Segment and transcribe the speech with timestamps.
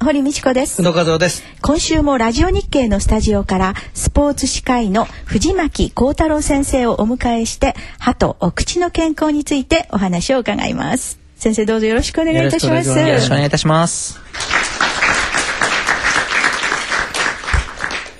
[0.00, 0.82] 堀道子です。
[0.82, 1.42] 野和夫です。
[1.62, 11.18] 今週もラジオ日経のスタジオからスポーツ歯科医の藤巻幸太郎先生をお迎えして歯とお口の健康についてお話を伺います。
[11.36, 12.88] 先生どうぞよろしくお願いいたします。
[12.98, 14.20] よろしくお願いいたします。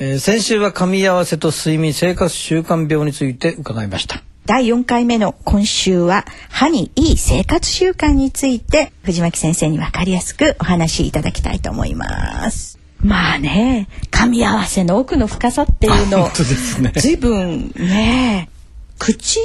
[0.01, 12.79] えー、先週は噛み合わせと睡眠生活習慣病について伺いました第4回目の今週は歯にいい生活習慣について藤巻先生に分かりやすくお話しいただきたいと思います。
[13.01, 16.29] まあね噛み合わせの奥の深さっていうの
[16.97, 18.51] 随分ね
[18.99, 19.45] 口っ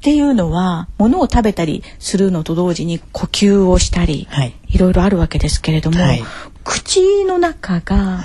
[0.00, 6.24] ていうのは物を食べたりするのと同時に呼吸をしたり、はい、いろいろあるわけですけれども、はい、
[6.64, 8.22] 口の中が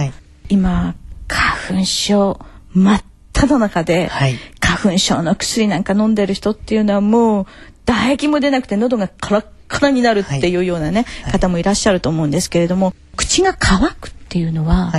[0.48, 0.96] 今
[1.28, 2.40] 花粉症
[2.74, 4.38] 真っ只中で、はい、
[4.76, 7.46] 花粉症の薬なんか飲んでる人っていうのはもう
[7.86, 14.92] 唾液も出なくて喉がカラッカラになるっていうようなね、はい、方もいらっしゃると思うんですけれども口が乾くっていうのは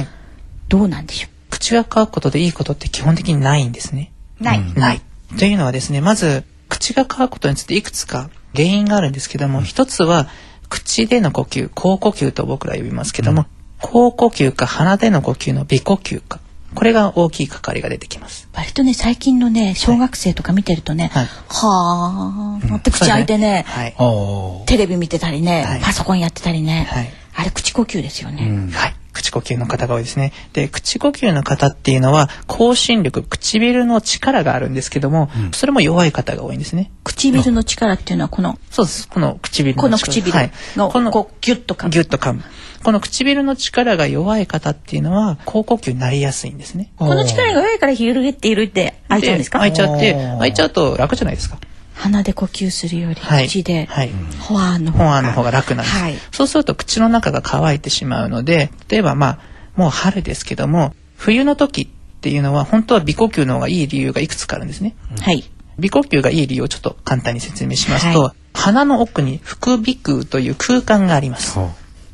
[0.68, 4.12] どうなんでしょう、口が乾くことでいいことって基本的にないんですね。
[4.40, 4.74] ない。
[4.74, 5.00] ない。
[5.38, 10.28] というのはですねまず口が乾くことについていくつか原因があるんですけども、一つは
[10.68, 16.40] 口での呼吸口呼吸と僕ら呼びますけども、うん、口呼吸か鼻での呼吸の微呼吸か
[16.74, 18.48] これが大きい関わりが出てきます。
[18.52, 28.48] 割とね最近のね小学生とか見てるとね、はい、はあ、って口開いてね、はい、テレビ見てたりね、はい、パソコンやってたりね、はい、あれ口呼吸ですよね。
[28.48, 28.94] うん、はい。
[29.14, 30.32] 口呼吸の方が多いですね。
[30.52, 36.90] で、口呼吸の方っていうのは、口唇力、唇の力があるんですけども、うん、それも弱い方が多いんですね。
[37.04, 39.08] 唇の力っていうのはこの、そうです。
[39.08, 41.90] この唇のこの唇の、この、こうギュッと噛む。
[41.90, 42.42] ギュッと噛む。
[42.82, 46.92] この唇の力が弱い方っていうのは口呼吸になりやすいんですね。
[46.98, 49.58] この力が弱いから広げっているって開いちゃうんですか？
[49.60, 51.56] 開いちゃって開いちゃうと楽じゃないですか。
[51.94, 54.10] 鼻で呼吸するより口で、はい、
[54.40, 59.38] ホアーの方がの方が楽なんです、はい、そうすると口の中が乾いてしまうので例えばまあ
[59.76, 61.86] もう春ですけども冬の時っ
[62.20, 64.96] ていうのは本当は微呼吸の方がいい理由がいくつかあるんですね。
[65.20, 65.44] はい。
[65.78, 71.58] 微呼吸がいい理由をちょっと簡単に説明しますと、はい、鼻の奥に副鼻腔という空間があります。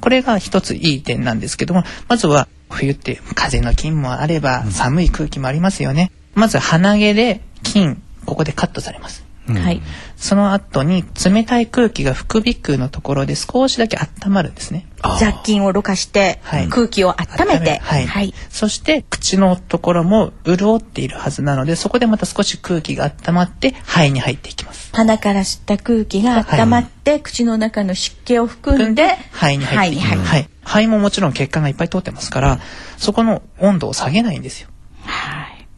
[0.00, 6.10] これが一ついい点なんですけども、まずは冬って風の菌もあれば寒い空気もありますよね。
[6.34, 9.29] まず鼻毛で菌、ここでカットされます。
[9.59, 9.83] はい、
[10.16, 14.87] その後に冷たい空気が副鼻腔のところで少しだけ温まるんですね。
[15.19, 24.91] 雑菌をろ過して、空気を温めて、はい、はい、そして口のところも潤っているはずなのでそこでまた少し空気が温まって肺に入っていきます。
[24.93, 32.61] 鼻から吸った空気が温まって、はい、口の中の湿気を含んで肺に入っていきます、はい、肺ももちろん血管がいっぱい通ってますから
[32.99, 34.69] そこの温度を下げないんですよ。
[34.69, 34.79] はい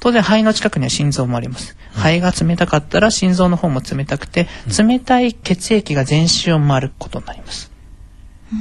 [0.02, 1.76] 当然肺の近くには心臓もあります。
[1.92, 7.70] 肺が冷たかったら心臓の方も冷たくて、冷たい血液が全身を回ることになります。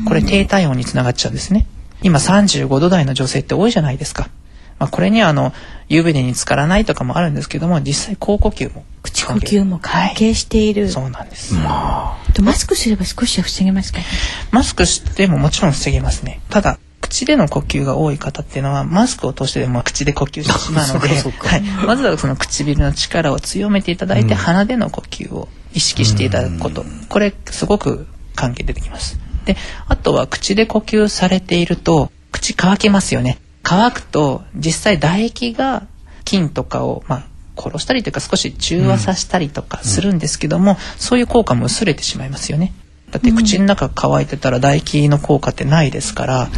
[0.07, 1.65] これ低体温につながっちゃうんですね。
[2.03, 4.29] 今35度台の女性って多いじゃないですか。
[4.77, 5.51] まあ、これにはあの
[5.89, 9.63] 湯船に浸からないとかもあるんですけども実際口呼吸も口呼吸。
[9.63, 14.05] も関係している、はい、そうなんです、まあ、マスクすれば少しは防げますか、ね、
[14.49, 16.41] マスクしてももちろん防げますね。
[16.49, 16.79] ただ
[17.11, 29.19] 口での呼吸が多い方っていうのはマスクを通してでも口で呼吸してしまうので、 はい、まずはその唇の力を強めていただいて、うん、鼻での呼吸を意識していただくこと、これすごく関係出てきます。
[29.43, 33.39] であとは口で呼吸されていると口乾きますよね。
[33.61, 35.83] 乾くと実際唾液が
[36.23, 42.71] 菌とかを、まあ、殺したりというか少し中和させたりとかするんですけども、うん、そういう効果も薄れてしまいますよね。
[43.11, 46.49] だって口の中乾いてたら唾液の効果ってないですから、はい、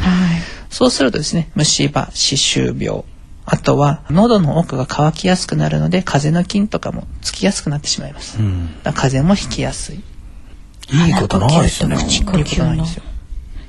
[0.69, 3.03] そうするとですね虫歯歯周病
[3.45, 9.95] あとは喉の奥が渇きやすくなるので風邪の菌とかもつきやすくなってしまいます、うん、風邪もひきやすい。
[9.95, 11.95] いいことないですね。
[11.95, 12.85] 口呼吸の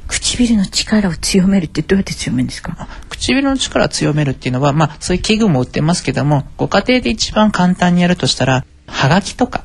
[0.06, 2.88] 唇の力を強めるってどうやって強めるんですか？
[3.08, 9.64] 唇の力を強めるっていうのはまあそういう器具も売ってますけどもご家庭で一番簡単にやるとしたらはがきとか。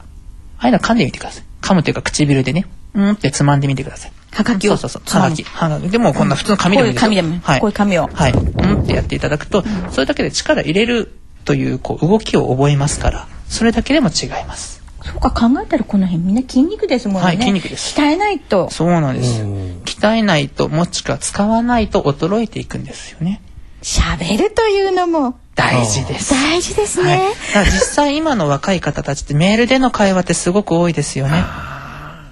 [0.58, 1.44] ああいうの噛んでみてください。
[1.62, 4.12] 噛むというか唇でねうんってつまんでみてください。
[4.32, 5.10] はがきをそうそうそう。
[5.10, 5.44] つまむはがき。
[5.44, 5.90] はがき。
[5.90, 7.60] でもこんな普通の紙でもいいですよこういう紙でもはい。
[7.60, 8.32] こういう紙をはい。
[8.32, 11.12] うんってやっていただくと、それだけで力入れる
[11.46, 14.80] というこう動きを覚えますから、それだけでも違います。
[15.04, 17.22] そうか考えたらこの辺みんな筋肉ですもんね。
[17.22, 18.70] はい筋肉です鍛えないと。
[18.70, 19.42] そうなんです。
[19.42, 23.42] 鍛えないと、もしくは使わないと衰えていくんですよね。
[23.82, 26.34] 喋るというのも大事です。
[26.34, 27.30] 大事ですはい、ね。
[27.48, 31.44] だから実際今の若い方たちってメールでの会話ってすごく多いですよね。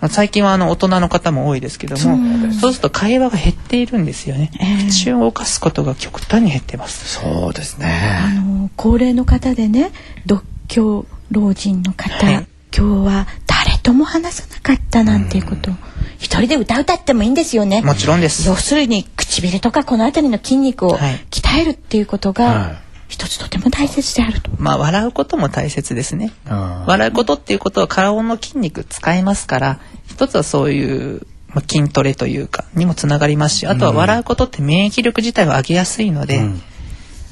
[0.01, 4.51] まあ最近はあの大人の方も多いですけども、そうすると会話が減っているんですよね。
[4.89, 7.19] 口を動かすことが極端に減ってます。
[7.19, 8.41] そうですあね。
[8.45, 9.91] の高齢の方でね
[10.25, 12.47] 独居老人の方、はい
[12.77, 15.73] 今日は誰とも話さなかったなんていうことを
[16.19, 17.81] 一人で歌歌ってもいいんですよね。
[17.81, 24.51] もちろんです要するに唇とかこの辺りの筋肉をはい鍛えるっていうことはがい一つとても大切であると。
[24.57, 26.33] まあ笑うことも大切ですね。
[26.50, 36.62] うん笑うことっていうことは顔の筋肉使えますから、一つはそういうまあ筋トレというかにもつながりますし、あとは笑うことって免疫力自体を上げやすいので、うん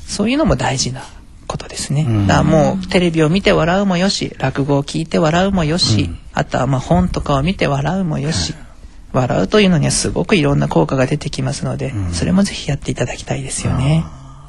[0.07, 1.01] そういうのも大事な
[1.47, 2.05] ことですね。
[2.07, 8.53] うんだからもうテレビを見て笑うもよし、落語を聞いて笑うもよし、あとはまあ本とかを見て笑うもよし、
[9.13, 14.05] 笑うというのにはすごくいろんな効果が出てきますので、それもぜひやっていただきたいですよね。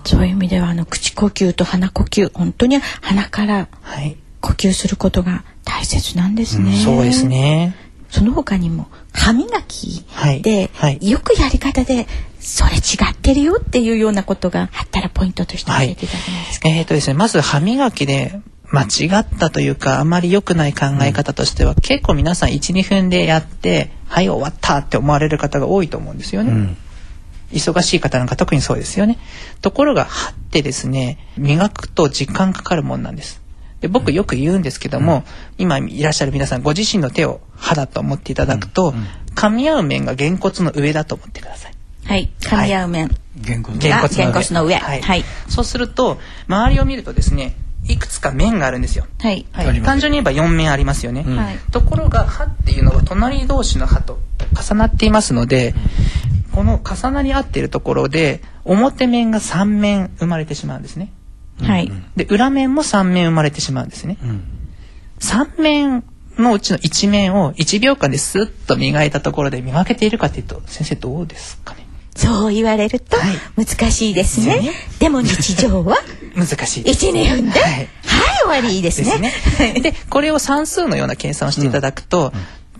[0.07, 4.17] そういう意味ではあの口呼吸と鼻呼吸本当に鼻からはい。
[4.41, 6.77] 呼吸することが大切なんですね。
[6.77, 7.27] そうです。
[7.27, 7.75] ね。
[8.11, 12.07] その他にも歯磨きはいで、はいよくやり方で
[12.39, 12.79] それ違
[13.11, 16.69] ってるよっていうようなことがあったらポイントとして教えていただけますか？
[16.69, 26.51] えーとですね、まず歯磨きで間違ったというか、あまり良くない考え方としては、結構皆さん1、2分でやって、はい、終わったって思われる方が多いと思うんですよね。
[26.51, 26.77] うん
[27.53, 29.19] 忙しい方なんか特にそうですよね。
[29.61, 33.43] ところが歯ってですね、磨くと時間かかるもんなんです。
[33.81, 35.25] で僕よく言うんですけども、
[35.59, 38.95] 今いらっしゃる皆さんご自身の手を歯だと思っていただくと、
[39.35, 41.73] 噛み合う面がげんこつの上だと思ってください。
[42.05, 43.11] はい、噛み合う面。
[43.37, 45.03] げんこつの上はい。
[45.03, 46.19] はいそうすると、
[46.49, 47.57] 周りを見るとですね、
[47.89, 49.07] いくつか面があるんですよ。
[49.21, 49.47] はい。
[49.53, 54.19] はい、単純に言えば4面ありますよね、うんはいところが歯っていうのは隣同士の歯と
[54.69, 55.75] 重なっていますので
[56.57, 61.13] この重なり合っているところで表面が3面生まれてしまうんですね。
[61.61, 61.93] はい。
[62.17, 64.17] で裏面も3面生まれてしまうんですね。
[64.23, 64.43] うん。
[65.21, 66.03] 3面
[66.39, 71.87] のうちの1面を1秒間でスッと磨いたところで磨けているかというと先生どうですかね？
[72.17, 73.67] そう言われるとはい。
[73.67, 74.61] 難しいですね。
[74.61, 74.73] ね。
[74.99, 75.99] でも日常は
[76.35, 77.89] 難しいです1、2分で、ははいい、
[78.45, 79.33] 終わりですね。
[79.75, 79.81] ね。
[79.81, 82.33] で、これを算数のような計算をしていただくと、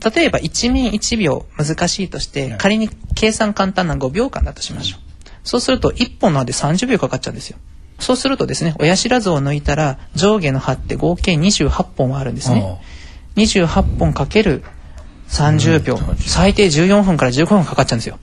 [0.05, 5.01] 例えば1面1秒難しいとして、仮に計算簡単な5秒間だとしましょう。
[5.45, 7.59] そうすると1本の歯で30秒かかっちゃうんですよ。
[7.99, 12.81] そうするとですね、親知らずを抜いたら上下の歯って合計28本はあるんですね。
[13.37, 14.63] 28本かける
[15.29, 18.19] 30秒、最低14分から15分かかっちゃうんですよ。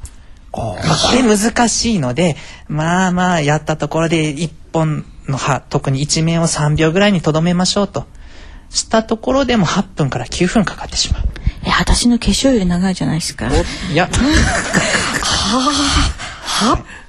[0.52, 0.78] こ
[1.14, 2.36] れ難しいので、
[2.68, 8.06] まあまあやったところで一本の歯、特に一面を3秒ぐらいにとどめましょうと。
[8.70, 11.24] したところでも8分から9分かかってしまう。
[11.65, 13.50] え、私の化粧より長いじゃないですか。
[13.92, 14.18] いや、8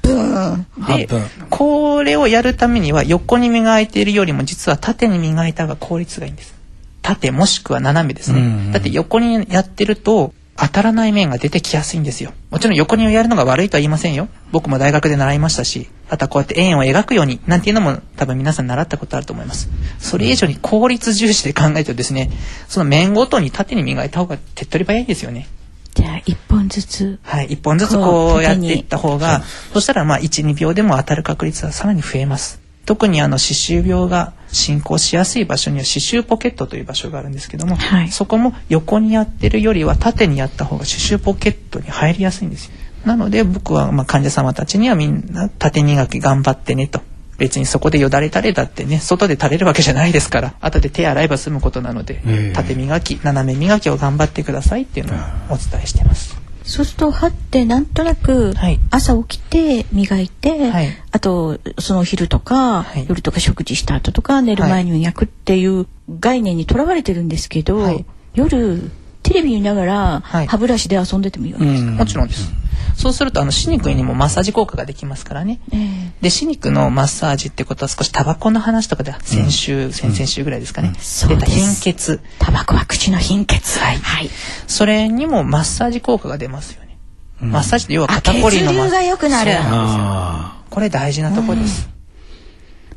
[0.02, 0.66] 分。
[0.86, 6.54] で8分、これをやるためには横に磨いているよりも実は縦に磨いた方が効率がいいんです。
[7.02, 8.40] 縦もしくは斜めですね。
[8.40, 12.32] うんうんだって横にやってると当たらない面が出てきやすいんですよ。
[12.50, 14.28] もちろん横にやるのが悪いとは言いませんよ。
[14.52, 19.68] 僕も大学で習いましたし、あとはこうやって円を描くようになんていうのも多分皆さん習ったことあると思います。
[19.98, 22.30] それ以上に効率重視で考えるとですね、
[22.68, 25.48] その面ごとに縦に磨いた方が手っ取り早いですよね。
[25.94, 27.18] じゃあ、1本ずつ。
[27.22, 29.42] はい、一本ずつこうやっていった方が、
[29.72, 32.63] そしたらまあ1、2秒でも当たる確率はさらに増えます。
[32.86, 42.74] 特にあの歯周病が進行しやすい場所には歯周ポケットという場所があるんですけども、はいそこも横にやってるよりは縦にやった方が歯周ポケットに入りやすいんですよ。
[43.04, 47.00] なので僕はまあ患者様たちにはみんな縦磨き頑張ってねと。
[47.36, 55.16] 別にそこでよだれ垂れだってね、外で垂れるわけじゃないですから、後で手洗えば済むことなので、ええ縦磨き、斜め磨きを頑張ってくださいっていうのを
[55.50, 56.33] お伝えしてます。
[56.64, 58.80] そうすると歯ってなんとなくはい。
[58.90, 60.88] 朝起きて磨いて、はい。
[61.12, 63.06] あとその昼とか、はい。
[63.06, 65.86] 夜とか食事した後とか寝る前に磨くっていう
[66.18, 68.04] 概念にとらわれてるんですけど、はい。
[68.34, 68.90] 夜
[69.22, 70.46] テレビ見ながらはい。
[70.46, 72.50] 歯ブラシで遊んでてもいいわけですか、もちろんです。
[72.96, 75.60] そうするとあの歯肉にもマッサージ効果ができますからね。
[75.72, 76.12] ええ。
[76.20, 82.20] で歯肉のマッサージってことは少しタバコの話とかでは先週、先々週ぐらいですかね、そう出たです貧血。
[82.38, 83.78] タバコは口の貧血。
[83.78, 83.96] はい。
[83.98, 84.30] はい、
[84.66, 86.98] それにもマッサージ効果が出ますよね、
[87.40, 89.52] マッサージって要はあ肩こりの血流が良くなる。
[89.52, 90.04] そうなんですよ。
[90.04, 91.88] あこれ大事なところです、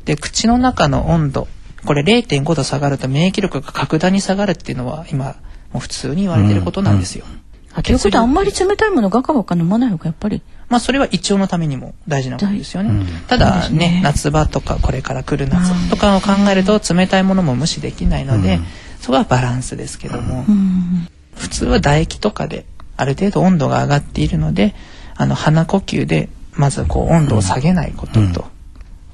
[0.04, 1.48] で口の中の温度。
[1.84, 5.36] これ0.5度下がると免疫力が格段に下がるっていうのは今
[5.72, 7.32] もう普通に言われてることなんですよ、あ
[7.82, 10.42] ということはあんまり冷たいものガカガカ飲まない方がやっぱり。
[10.68, 12.90] まあそれは胃腸のためにも大事なことですよね。
[12.90, 13.06] うん。
[13.26, 13.78] ただね。
[13.78, 18.64] ね夏場とかこれから来る夏とかを考えると冷たいものも無視できないので、うん。
[19.00, 21.08] そこはバランスですけども、うん。
[21.34, 22.66] 普通は唾液とかで
[22.96, 24.74] ある程度温度が上がっているので
[25.16, 28.32] あの鼻呼吸でまずこう温度を下げないことと、うん。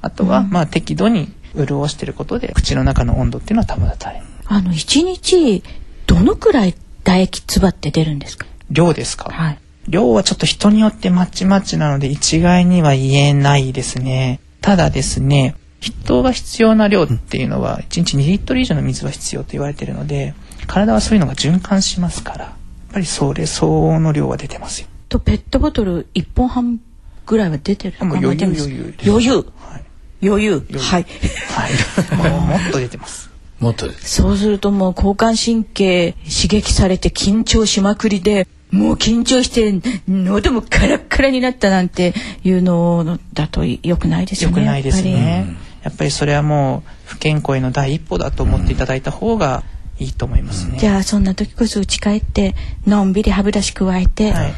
[0.01, 4.25] あとはまあ適度に潤していることで口の中の温度っていうのは保たれる。
[4.47, 5.63] あの一日
[6.05, 8.45] どのくらい唾液唾って出るんですか？
[8.69, 14.39] 量ですか、はい量はちょっと人によってまちまちなので一概には言えないですね。
[14.61, 20.33] ただですね、人が必要な量っていうのは1日2リットル以上の水は必要と言われているので、
[20.67, 24.87] 体はそういうのが循環しますから、やっぱりそれ相応の量は出てますよ。
[25.07, 26.79] とペットボトル一本半
[27.27, 29.83] ぐらいは出てるともう考えてるんです余裕余裕です余裕はい。
[30.23, 32.29] 余裕はいはい。
[32.31, 33.29] もうもっと出てます。
[33.59, 42.13] もっとそうするともう交感神経刺激されて緊張しまくりでもう緊張して喉もカラッカラになったなんて
[42.43, 44.57] いうのだと良くないですよね。
[44.57, 45.55] 良くないですやっね。
[45.83, 49.63] やっぱりそれはもう不健康への第一歩だと思っていただいた方が
[49.99, 50.71] いいと思いますね。
[50.71, 52.55] ぱりじゃあそんな時こそ家帰って
[52.85, 54.53] のんびり歯ブラシ加えて、はい。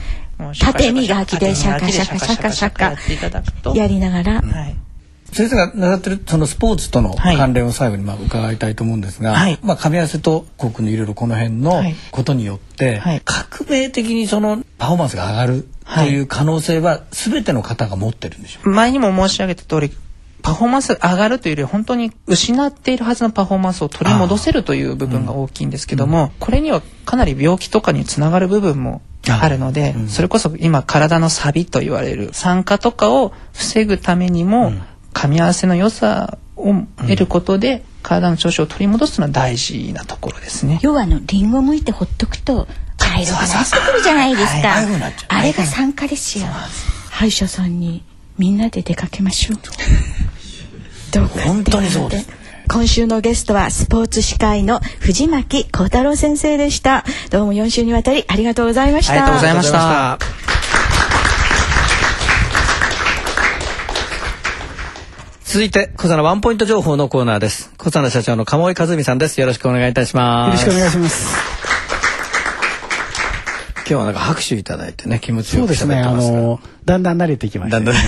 [0.60, 3.76] 縦磨きでシャカシャカシャカシャカやっていただくと。
[3.76, 4.76] やりながら、はい。
[5.32, 7.38] 先生がなさってるそのスポーツとのはい。
[7.38, 9.60] 関連を最後にまあ伺いたいと思うんですが、はい。
[9.62, 11.96] まあ噛み合わせと航空のいろいろこの辺のはい。
[12.12, 13.22] ことによって、はい。
[13.24, 19.92] 革命的にそのパフォーマンスが上がるという可能性は全ての方が持ってるんでしょうか、前にも申し上げた通り、
[20.44, 30.08] パフォーマンス上がるというより本当に失っているはずのパフォーマンスを取り戻せるという部分が大きいんですけども、これにはかなり病気とかにつながる部分もあるので、うん。
[30.08, 34.82] それこそ今体のサビと言われる酸化とかを防ぐためにも、うん
[35.18, 40.80] 噛み合わせの良さを得ることで、体の調子を取り戻すのは大事なところですね。
[40.84, 44.68] 要はあのリンゴ剥いてほっとくと茶色くなってくるじゃないですか。
[44.70, 46.46] はいあれが酸化ですよ。
[47.10, 48.04] 歯医者さんに
[48.38, 49.60] みんなで出かけましょう。
[51.14, 52.36] どうか本当にそうですね
[52.68, 57.06] 今週のゲストはスポーツ歯科医の藤巻幸太郎先生でした。
[57.32, 59.14] どうも4週にわたりありがとうございました。
[59.14, 60.47] ありがとうございました
[65.50, 67.72] 続いて小佐野ワンポイント情報のコーナーです。
[67.78, 69.40] 小佐野社長の鴨井和美さんです。
[69.40, 70.68] よろしくお願いいたします。
[70.68, 71.38] よろしくお願いします。
[73.78, 76.02] 今日はなんか拍手いただいてね気持ちよくそうですね。
[76.02, 77.86] あのだんだん慣れてきました、ね。
[77.86, 78.04] だんだん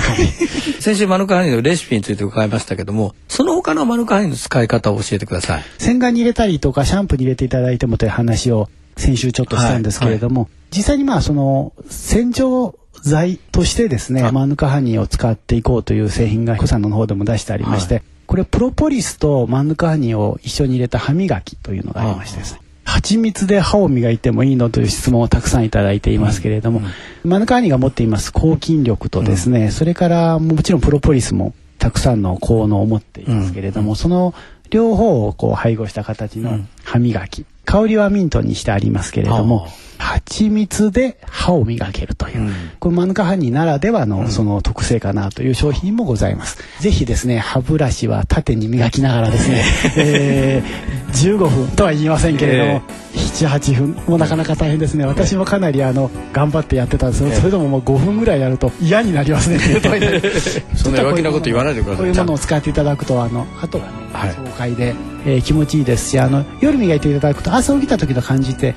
[0.81, 5.63] 先週マヌカハニーのレシピについて伺いましたけどもその他のマヌカハニーの使い方を教えてください。
[5.77, 8.67] 洗顔に入れたりとかシャンプーに入れていただいてもという話を
[8.97, 26.81] 先週ちょっとしたんですけれども、実際にまあその洗浄剤としてですねあマヌカハニーを使っていこうという製品がコサンの方でも出してありまして、はこれプロポリスとマヌカハニーを一緒に入れた歯磨きというのがありましてですね蜂蜜で歯を磨いてもいいのという質問をたくさんいただいていますけれども、
[27.23, 34.33] マヌカハニーが持っています抗菌力とですね、それからもちろんプロポリスもたくさんの効能を持っていますけれども、その
[34.69, 39.67] 両方をこう配合した形の歯磨き、香りはミントにしてありますけれども、
[39.99, 42.53] 蜂蜜で歯を磨けるという、うん。
[42.79, 46.57] これマヌカハニーならではのその特性かなという商品もございます。
[46.81, 49.63] ぜひですね、歯ブラシは縦に磨きながらですね、
[49.97, 52.81] えー、15分とは言いませんけれども、
[53.13, 55.05] 7、8分もうなかなか大変ですね。
[55.05, 59.59] 私もかなりあの頑張ってやってたんですけど、それでももう5分ぐらいやると嫌になりますね。
[60.75, 61.97] そんな弱気なこと言わないでください。
[61.97, 64.31] こういうものを使っていただくとあの後がね、はい。
[64.33, 64.95] 爽快で、
[65.25, 68.75] えー気持ちいいですしあの夜磨いていただくと朝起きた時の感じって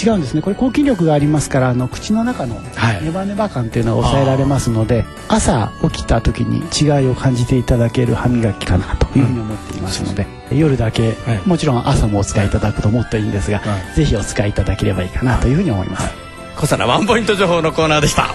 [0.00, 0.42] 違うんですね。
[0.42, 3.04] これ抗菌力がありますからあの口の中のはい。
[3.04, 11.40] ネバネバ感っていうのが抑えられますので、朝起きた時に違いを感じていただける歯磨きかなというふうに思っていますので、夜だけ、はい。
[11.46, 13.96] もちろん朝もお使いいただくともっといいんですが、はい。
[13.96, 16.08] ぜひお使いいただければいいかなというふうに思います。
[16.54, 18.34] 小佐野ワンポイント情報のコーナーでした